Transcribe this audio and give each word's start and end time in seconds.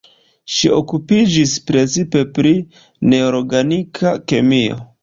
Ŝi 0.53 0.69
okupiĝis 0.77 1.53
precipe 1.69 2.25
pri 2.39 2.57
neorganika 3.13 4.19
kemio. 4.33 4.85